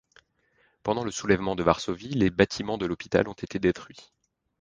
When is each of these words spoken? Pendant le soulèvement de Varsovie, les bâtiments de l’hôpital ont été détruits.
Pendant 0.81 1.03
le 1.03 1.11
soulèvement 1.11 1.55
de 1.55 1.61
Varsovie, 1.61 2.09
les 2.15 2.31
bâtiments 2.31 2.79
de 2.79 2.87
l’hôpital 2.87 3.27
ont 3.27 3.33
été 3.33 3.59
détruits. 3.59 4.11